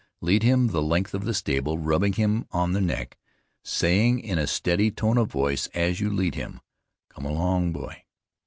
Lead 0.19 0.41
him 0.41 0.69
the 0.69 0.81
length 0.81 1.13
of 1.13 1.25
the 1.25 1.33
stable, 1.35 1.77
rubbing 1.77 2.13
him 2.13 2.47
on 2.49 2.73
the 2.73 2.81
neck, 2.81 3.19
saying 3.63 4.17
in 4.17 4.39
a 4.39 4.47
steady 4.47 4.89
tone 4.89 5.19
of 5.19 5.31
voice 5.31 5.67
as 5.75 5.99
you 5.99 6.09
lead 6.09 6.33
him, 6.33 6.59
COME 7.09 7.25
ALONG 7.25 7.71
BOY! 7.71 8.05